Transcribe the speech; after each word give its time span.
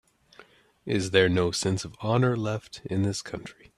Is 0.87 1.11
there 1.11 1.29
no 1.29 1.51
sense 1.51 1.85
of 1.85 1.93
honor 1.99 2.35
left 2.35 2.81
in 2.85 3.03
this 3.03 3.21
country? 3.21 3.69